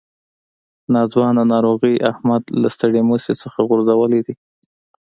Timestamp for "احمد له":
2.11-2.67